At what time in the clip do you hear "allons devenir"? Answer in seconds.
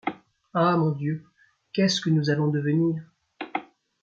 2.31-3.03